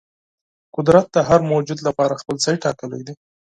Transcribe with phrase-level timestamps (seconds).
[0.75, 3.13] قدرت د هر موجود لپاره خپل ځای ټاکلی دی.